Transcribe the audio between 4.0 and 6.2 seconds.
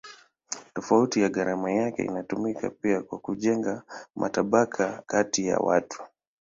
matabaka kati ya watu.